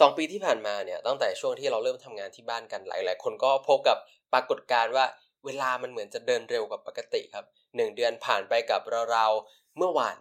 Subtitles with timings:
[0.00, 3.96] สองปีที่ผ่านมาเนี่ยตั้งแต่ช่วงที่เราเริ่มทำงานที่บ้านกันหลาย ๆ คนก็พบกับ
[4.32, 5.04] ปรากฏการณ์ว่า
[5.44, 7.44] เวลามันเหมือนจะเดินเร็วกว่าปกติครับ
[7.76, 8.80] หนึ่งเดือนผ่านไปกับ
[9.10, 10.16] เราๆเมื่อวาน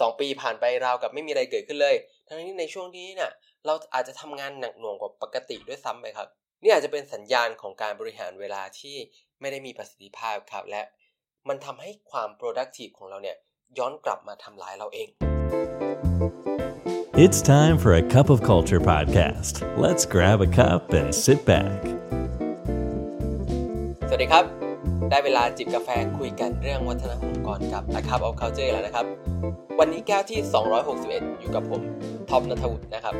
[0.00, 3.30] สองปีผ่านไปราวกับไม่มีอะไรเกิดขึ้นเลยทั้งนี้ในช่วงนี้เนี่ย
[3.66, 6.28] เราอาจจะทำงานหนักหน่วงกว่าปกติด้วยซ้ำไปครับ
[6.62, 8.96] นี่อาจจะเป็นสัญญาณของการบริหารเวลาที่
[9.40, 10.82] ไม่ได้มีประสิทธิภาพครับ และ
[11.48, 13.36] มันทำให้ความ productive ของเราเนี่ย
[13.78, 15.08] ย้อนกลับมาทำลายเราเอง
[17.26, 19.54] It's time for a cup of culture podcast.
[19.78, 21.78] Let's grab a cup and sit back.
[24.08, 24.44] สวัสดีครับ
[25.10, 29.06] ได้เวลาจิบกาแฟคุยกันเรื่องวัฒนธรรมองค์กรกับ A Cup of Culture แล้วนะครับ
[29.78, 30.40] วันนี้แก้วที่
[30.90, 31.82] 261 อยู่กับผม
[32.30, 33.14] ท็อปนัทวุฒินะครับ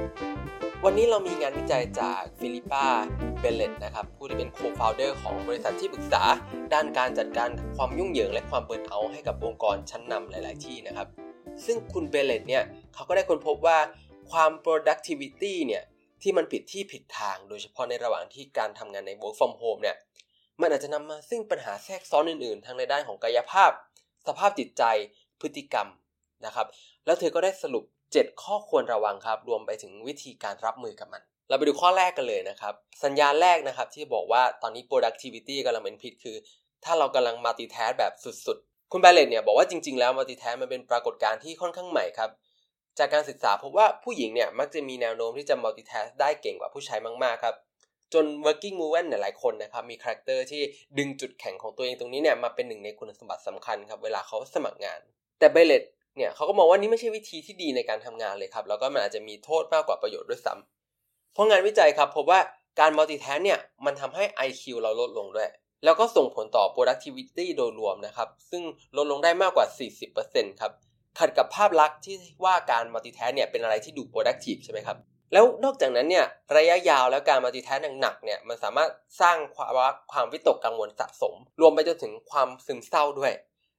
[0.84, 2.86] วันนี้เรามีงานวิจัยจากฟิลิปปา
[3.40, 6.22] เบลเลตนะครับ ผู้ที่เป็น co-founder ของบริษัทที่ปรึกษา
[6.72, 11.08] ด้านการจัดการความยุ่งเหยิงและความ burnout ให้กับองค์กรชั้นนำหลาย ๆ ที่นะครับ
[11.64, 13.78] ซึ่งคุณเบเลตเนี่ยเขาก็ได้ค้นพบว่า
[14.30, 15.82] ความ productivity เนี่ย
[16.22, 19.96] ที่มันผิดที่ผิดทาง โดยเฉพาะในระหว่างที่การทำงานใน work from home เนี่ย
[20.60, 23.70] มันอาจจะนำมาซึ่งปัญหาแทรกซ้อนอื่นๆทั้งในด้านของกายภาพ
[24.26, 24.82] สภาพจิตใจ
[25.40, 25.88] พฤติกรรม
[26.46, 26.66] นะครับ
[27.06, 36.36] แล้วเธอก็ได้สรุป 7 ข้อควรระวังครับ รวมไปถึงวิธีการรับมือกับมัน เราไปดูข้อแรกกันเลยนะครับ สัญญาณแรกนะครับที่บอกว่าตอนนี้ productivity กำลังเป็นพิษคือ
[36.84, 42.30] ถ้าเรากำลัง multitask แบบสุดๆ คุณแบลเลตเนี่ยบอกว่าจริง ๆ แล้ว multitask มันเป็นปรากฏการณ์ที่ค่อนข้างใหม่ครับ
[42.98, 47.54] จากการศึกษาพบว่าผู้หญิงเนี่ยมักจะมีแนวโน้มที่จะ multitask ได้เก่งกว่าผู้ชายมากๆครับ
[48.12, 50.62] จน working woman หลายคนนะครับมี character ที่
[50.98, 55.00] ดึงจุดแข็งของตัวเองตรงนี้เนี่ยมาเป็นหนึ่งในคุณสมบัติสำคัญครับเวลาเขาสมัครงาน
[55.38, 55.82] แต่เบลเลต
[56.16, 62.40] เนี่ยเขาก็มองว่านี่ไม่ใช่วิธีที่ดีในการทำงานเลยครับแล้วก็มันอาจจะมีโทษมากกว่าประโยชน์ด้วยซ้ำเพราะงานวิจัยครับพบว่า
[62.80, 65.50] การ multitask เนี่ยมันทำให้ IQ เราลดลงด้วย
[65.84, 68.62] แล้วก็ส่งผลต่อ productivity โดยรวมนะครับ ซึ่ง
[68.96, 69.66] ลดลงได้มากกว่า
[70.14, 70.72] 40%ครับ
[71.18, 74.96] ขัดกับภาพลักษณ์ที่ว่าการ multitask เนี่ยเป็นอะไรที่ดู productive ใช่ไหมครับ
[75.32, 79.70] แล้วนอกจากนั้นเนี่ยระยะยาวแล้วการ multitask หนักๆเนี่ยมันสามารถสร้างความ
[80.12, 83.32] ความวิตกกังวลสะสม รวมไปจนถึงความซึมเศร้าด้วย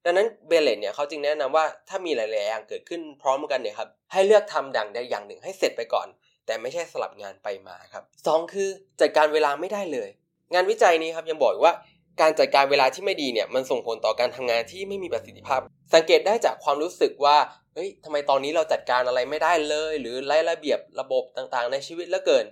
[0.06, 6.08] ดังนั้นเบลเลตเนี่ยเขาจึงแนะนำว่าถ้ามีหลายๆอย่างเกิดขึ้นพร้อมกันเนี่ยครับให้เลือกทำดังใดอย่างหนึ่งให้เสร็จไปก่อน
[6.46, 8.70] แต่ไม่ใช่สลับงานไปมาครับสองคือ
[9.00, 10.10] จัดการเวลาไม่ได้เลย
[10.54, 11.74] งานวิจัยนี้ครับยังบอกว่า
[12.22, 15.62] การจัดการเวลาที่ไม่ดีเนี่ยมันส่งผลต่อการทำงานที่ไม่มีประสิทธิภาพ
[15.94, 17.38] สังเกตได้จากความรู้สึกว่า
[17.74, 22.46] เฮ้ยทำไมตอนนี้เราจัดการอะไรไม่ได้เลย หรือไล่ระเบียบระบบต่างๆ ในชีวิตเหลือเกิน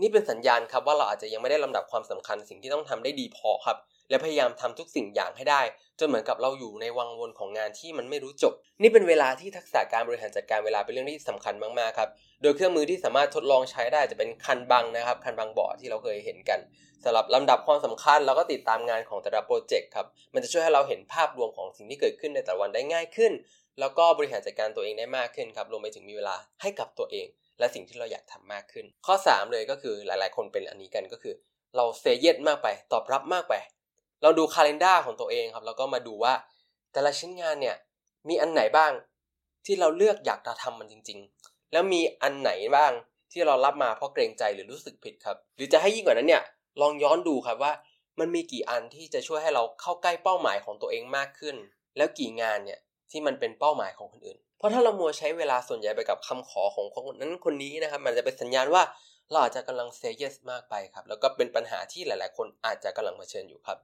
[0.00, 3.76] นี่เป็นสัญญาณครับว่าเราอาจจะยังไม่ได้ลำดับความสำคัญสิ่งที่ต้องทำได้ดีพอครับ
[4.10, 5.62] และพยายามทำทุกสิ่งอย่างให้ได้
[5.98, 8.52] จนเหมือนกับเราอยู่ในวังวนของงานที่มันไม่รู้จบ
[8.82, 12.10] นี่เป็นเวลาที่ทักษะการบริหารจัดการเวลาเป็นเรื่องที่สำคัญมากๆครับ
[12.42, 16.60] โดยเครื่องมือที่สามารถทดลองใช้ได้จะเป็นคันบังนะครับ คันบังบอร์ดที่เราเคยเห็นกัน
[17.04, 23.32] สำหรับลำดับความสำคัญ แล้วก็ติดตามงานของแต่ละโปรเจกต์ครับ มันจะช่วยให้เราเห็นภาพรวมของสิ่งที่เกิดขึ้นในแต่ละวันได้ง่ายขึ้น
[23.80, 27.26] แล้วก็บริหารจัดการตัวเองได้มากขึ้นครับ รวมไปถึงมีเวลาให้กับตัวเอง
[27.58, 31.34] และสิ่งที่เราอยากทำมากขึ้น ข้อ 3 เลยก็คือหลาย ๆ คนเป็นอันนี้กันก็คือ
[31.76, 33.54] เราเซเยสมากไป ตอบรับมากไป
[34.22, 36.34] เราดูคาล endar ของตัวเองครับ แล้วก็มาดูว่า
[36.92, 37.76] แต่ละชิ้นงานเนี่ย
[38.28, 38.92] มีอันไหนบ้าง
[39.66, 42.92] ที่เราเลือกอยากจะทำมันจริง ๆ แล้วมีอันไหนบ้าง
[43.32, 46.42] ที่เรารับมาเพราะเกรงใจหรือรู้สึกผิดครับ หรือจะให้ยิ่งกว่านั้นเนี่ย
[46.80, 47.72] ลองย้อนดูครับว่า
[48.20, 51.56] มันมีกี่อันที่จะช่วยให้เราเข้าใกล้เป้าหมายของตัวเองมากขึ้น
[51.96, 52.78] แล้วกี่งานเนี่ย
[53.10, 58.82] ที่มันเป็นเป้าหมายของคนอื่น เพราะถ้าเรามัวใช้เวลาส่วนใหญ่ไปกับคำขอของคนนั้นคนนี้นะครับ มันจะเป็นสัญญาณว่า
[59.30, 63.78] เราอาจจะกำลังเซเยสมากไปครับ แล้วก็เป็นปัญหาที่หลาย ๆ คนอาจจะกำลังเผชิญอยู่ครับ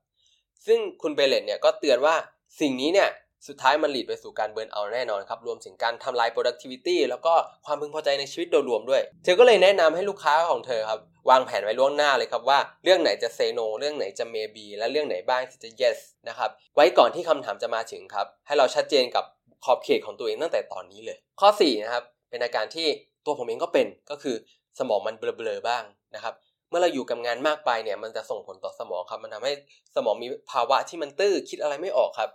[0.66, 2.14] ซึ่งคุณเบเลตเนี่ยก็เตือนว่า
[2.60, 3.08] สิ่งนี้เนี่ย
[3.48, 7.34] สุดท้ายมันหลีดไปสู่การเบิร์นเอาแน่นอนครับ รวมถึงการทำลาย productivity แล้วก็
[7.66, 11.00] ความพึงพอใจในชีวิตโดยรวมด้วย เธอก็เลยแนะนำให้ลูกค้าของเธอครับ
[11.30, 19.24] วางแผนไว้ล่วงหน้าเลยครับว่าเรื่องไหนจะ say no เรื่องไหนจะ maybe และเรื่องไหนบ้างที่จะ yes นะครับ ไว้ก่อนที่คำถามจะมาถึงครับ ให้เราชัดเจนกับ
[19.64, 22.86] ขอบเขตของตัวเองตั้งแต่ตอนนี้เลย ข้อ4นะครับเป็นอาการที่
[23.26, 24.36] ตัวผมเองก็เป็นก็คือ
[24.78, 25.84] สมองมันเบลอๆบ้าง
[26.14, 26.34] นะครับ
[26.72, 29.52] มื่อเราอยู่กับงานมากไปเนี่ย มันจะส่งผลต่อสมองครับ มันทำให้
[29.96, 32.30] สมองมีภาวะที่มันตื้อคิดอะไรไม่ออกครับ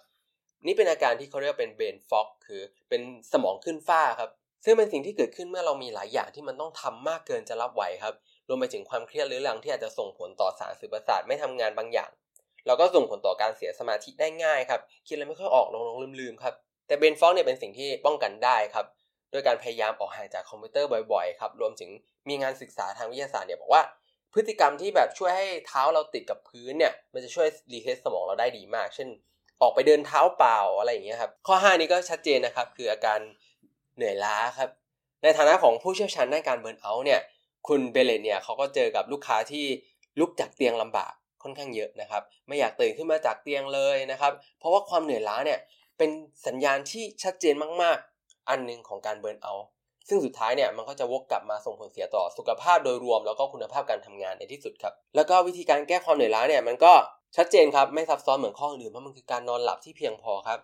[0.66, 3.02] นี่เป็นอาการที่เขาเรียกเป็นเบนฟอกคือเป็น
[3.34, 4.30] สมองขึ้นฟ้าครับ
[4.66, 8.14] ซึ่งเป็นสิ่งที่เกิดขึ้นเมื่อเรามีหลายอย่างที่มันต้องทำมากเกินจะรับไหวครับ
[8.48, 12.10] รวมไปถึงความเครียดหรือหลังที่อาจจะส่งผลต่อสารสื่อประสาทไม่ทำงานบางอย่าง
[12.66, 16.54] แล้วก็ส่งผลต่อการเสียสมาธิได้ง่ายครับคิดอะไรไม่ค่อยออกหลงๆลืมๆครับ
[16.88, 18.86] แต่ brain fog เนี่ยเป็นสิ่งที่ป้องกันได้ครับ
[19.32, 21.90] โดยการพยายามออกห่างจากคอมพิวเตอร์บ่อยๆครับรวมถึง
[22.28, 23.82] มีงานศึกษาทางวิทยาศาสตร์เนี่ยบอกว่า
[24.38, 29.10] พฤติกรรมที่แบบช่วยให้เท้าเราติดกับพื้นเนี่ย มันจะช่วยรีเทสสมองเราได้ดีมาก เช่น
[29.62, 33.20] ออกไปเดินเท้าเปล่าอะไรอย่างเงี้ยครับ ข้อ 5 นี้ก็ชัดเจนนะครับ คืออาการ
[33.96, 34.70] เหนื่อยล้าครับ
[35.24, 37.22] ในฐานะของผู้เชี่ยวชาญด้านการ burnout เนี่ย
[37.68, 39.66] คุณเบเลตเนี่ยเขาก็เจอกับลูกค้าที่
[40.20, 41.14] ลุกจากเตียงลำบาก
[41.44, 45.60] ค่อนข้างเยอะนะครับ ไม่อยากตื่นขึ้นมาจากเตียงเลยนะครับ เพราะว่าความเหนื่อยล้าเนี่ย
[45.98, 46.10] เป็น
[46.48, 49.68] สัญญาณที่ชัดเจนมากๆ อันหนึ่งของการ burnout
[50.08, 56.94] ซึ่งสุดท้ายเนี่ยมันก็จะวกกลับมาส่งผลเสียต่อสุขภาพโดยรวม แล้วก็คุณภาพการทำงานในที่สุดครับ แล้วก็วิธีการแก้ความเหนื่อยล้าเนี่ยมันก็
[57.38, 60.60] ชัดเจนครับไม่ซับซ้อนเหมือนข้ออื่นเพราะมันคือการนอนหลับที่เพียงพอครับ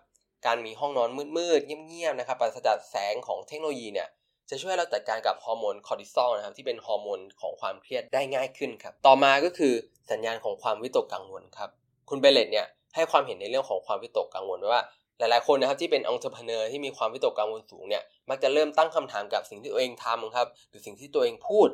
[0.46, 4.08] การมีห้องนอนมืดๆเงียบๆนะครับปราศจากแสงของเทคโนโลยีเนี่ย
[4.50, 9.74] จะช่วยเราจัดการกับฮอร์โมนคอร์ติซอลนะครับที่เป็นฮอร์โมนของความเครียดได้ง่ายขึ้นครับต่อมาก็คือ
[10.10, 11.70] สัญญาณของความวิตกกังวลครับ
[12.08, 14.82] คุณเบเลตเนี่ยให้ความเห็นในเรื่องของความวิตกกังวลว่า
[15.18, 21.68] หลายๆคนนะครับที่เป็นองค์ประกอบที่มีความวิตกกังวลสูงเนี่ยมักจะเริ่มตั้งคำถามกับสิ่งที่ตัวเองทำครับหรือสิ่งที่ตัวเองพูด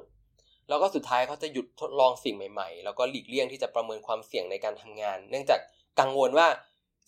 [0.68, 5.60] แล้วก็สุดท้ายเขาจะหยุดทดลองสิ่งใหม่ๆ แล้วก็หลีกเลี่ยงที่จะประเมินความเสี่ยงในการทำงาน เนื่องจาก
[6.00, 6.46] กังวลว่า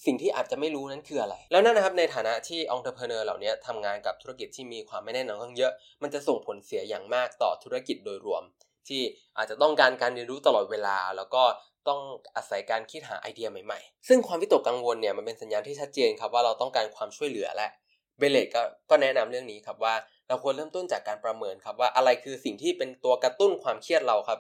[0.07, 8.43] สิ่งที่อาจจะไม่รู้นั้นคืออะไร แล้วนั่นนะครับในฐานะที่องค์ประกอบเหล่านี้ทำงานกับธุรกิจที่มีความไม่แน่นอนค่อนเยอะ มันจะส่งผลเสียอย่างมากต่อธุรกิจโดยรวม
[8.89, 9.03] ที่
[9.37, 11.43] อาจจะต้องการการเรียนรู้ตลอดเวลา แล้วก็
[11.89, 12.01] ต้อง
[12.37, 17.69] อาศัยการคิดหาไอเดียใหม่ๆ ซึ่งความวิตกกังวลเนี่ยมันเป็นสัญญาณที่ชัดเจนครับว่าเราต้องการความช่วยเหลือและ
[18.19, 19.95] เบเลตก็ก็แนะนำเรื่องนี้ครับว่า
[20.29, 24.39] เราควรเริ่มต้นจากการประเมินครับว่าอะไรคือสิ่งที่เป็นตัวกระตุ้นความเครียดเราครับ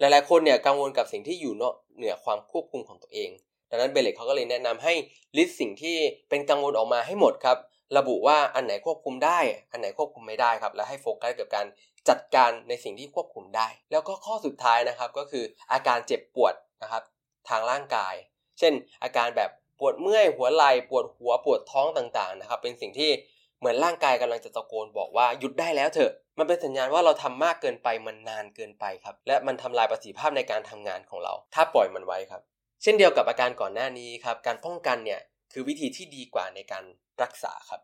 [0.00, 1.54] หลายๆคนเนี่ยกังวลกับสิ่งที่อยู่
[1.96, 3.30] เหนือความควบคุมของตัวเอง
[3.70, 4.94] ดังนั้นเบเลตเขาก็เลยแนะนำให้
[5.36, 5.96] list สิ่งที่
[6.28, 7.58] เป็นกังวลออกมาให้หมดครับ
[7.98, 9.38] ระบุว่าอันไหนควบคุมได้
[9.72, 11.66] อันไหนควบคุมไม่ได้ครับ และให้โฟกัสกับการ
[12.08, 17.02] จัดการในสิ่งที่ควบคุมได้ แล้วก็ข้อสุดท้ายนะครับก็คืออาการเจ็บปวด นะครับ
[17.48, 18.14] ทางร่างกาย
[18.58, 18.72] เช่น
[19.02, 23.10] อาการแบบปวดเมื่อยหัวไหล่ปวดหัวปวดท้องต่างๆนะครับเป็นสิ่งที่
[23.58, 32.42] เหมือนร่างกายกำลังจะตะโกนบอกว่าหยุดได้แล้วเถอะ มันเป็นสัญญาณว่าเราทำมากเกินไปมันนานเกินไปครับ และมันทำลายประสิทธิภาพในการทำงานของเรา ถ้าปล่อยมันไว้ครับ
[32.82, 35.20] เช่นเดียวกับอาการก่อนหน้านี้ครับ การป้องกันเนี่ย
[35.52, 36.84] คือวิธีที่ดีกว่าในการ
[37.22, 37.80] รักษาครับ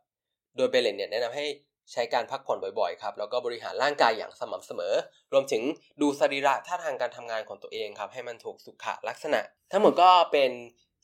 [0.56, 1.46] โดยเบลเลนเนี่ยแนะนำให้
[1.92, 4.94] ใช้การพักผ่อนบ่อยๆครับแล้วก็บริหารร่างกายอย่างสม่ำเสมอ
[5.32, 5.62] รวมถึง
[6.00, 9.40] ดูสรีระท่าทางการทำงานของตัวเองครับ ให้มันถูกสุขลักษณะ
[9.72, 10.50] ทั้งหมดก็เป็น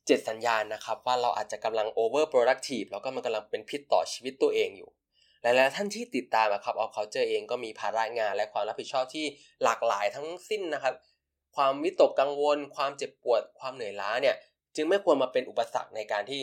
[0.06, 4.90] เจ็ดสัญญาณนะครับ ว่าเราอาจจะกำลัง over productive แล้วก็มันกำลังเป็นพิษต่อชีวิตตัวเองอยู่
[5.42, 9.26] หลายๆท่านที่ติดตามครับเอาเขาเจอเองก็มีภาระงานและความรับผิดชอบที่
[9.62, 10.94] หลากหลายทั้งสิ้นนะครับ
[11.56, 14.36] ความวิตกกังวล ความเจ็บปวด ความเหนื่อยล้าเนี่ย
[14.76, 16.40] จึงไม่ควรมาเป็นอุปสรรคในการที่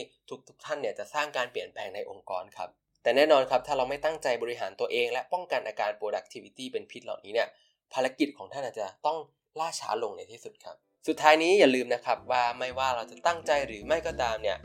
[0.47, 2.69] ทุกๆท่านเนี่ยจะสร้างการเปลี่ยนแปลงในองค์กรครับ
[3.07, 7.47] แต่แน่นอนครับถ้าเราไม่ตั้งใจบริหารตัวเอง และป้องกันอาการ productivity เป็นพิษเหล่านี้เนี่ย
[7.93, 9.17] ภารกิจของท่านอาจจะต้อง
[9.59, 10.75] ล่าช้าลงในที่สุดครับ
[11.07, 14.57] สุดท้ายนี้อย่าลืมนะครับว่าไม่ว่าเราจะตั้งใจหรือไม่ก็ตามเนี่ย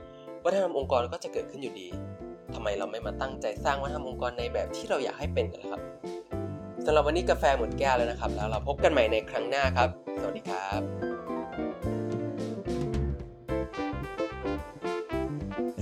[0.45, 1.89] วัฒนธรรมองค์กรก็จะเกิดขึ้นอยู่ดี
[2.55, 5.81] ทำไมเราไม่มาตั้งใจสร้างวัฒนธรรมองค์กรในแบบที่เราอยากให้เป็นกันครับ
[6.87, 9.91] สำหรับวันนี้กาแฟหมดแก้วแล้วนะครับ แล้วเราพบกันใหม่ในครั้งหน้าครับ
[10.21, 11.12] สวัสดีครับ